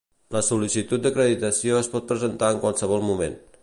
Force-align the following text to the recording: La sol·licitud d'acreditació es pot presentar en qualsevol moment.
La 0.35 0.41
sol·licitud 0.47 1.03
d'acreditació 1.03 1.79
es 1.83 1.93
pot 1.95 2.11
presentar 2.15 2.53
en 2.57 2.63
qualsevol 2.67 3.11
moment. 3.13 3.43